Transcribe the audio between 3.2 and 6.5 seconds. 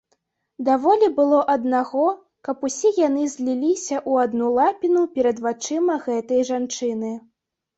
зліліся ў адну лапіну перад вачыма гэтай